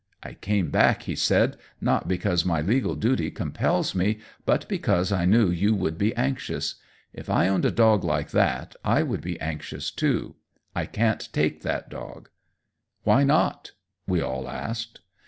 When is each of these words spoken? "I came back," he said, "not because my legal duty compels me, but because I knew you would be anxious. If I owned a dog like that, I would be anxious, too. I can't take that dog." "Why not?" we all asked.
"I 0.23 0.33
came 0.33 0.71
back," 0.71 1.03
he 1.03 1.15
said, 1.15 1.57
"not 1.79 2.07
because 2.07 2.43
my 2.43 2.59
legal 2.61 2.95
duty 2.95 3.29
compels 3.29 3.93
me, 3.93 4.17
but 4.47 4.67
because 4.67 5.11
I 5.11 5.25
knew 5.25 5.51
you 5.51 5.75
would 5.75 5.99
be 5.99 6.15
anxious. 6.15 6.73
If 7.13 7.29
I 7.29 7.47
owned 7.47 7.65
a 7.65 7.71
dog 7.71 8.03
like 8.03 8.31
that, 8.31 8.75
I 8.83 9.03
would 9.03 9.21
be 9.21 9.39
anxious, 9.39 9.91
too. 9.91 10.37
I 10.75 10.87
can't 10.87 11.29
take 11.33 11.61
that 11.61 11.89
dog." 11.91 12.29
"Why 13.03 13.23
not?" 13.23 13.73
we 14.07 14.21
all 14.23 14.49
asked. 14.49 15.01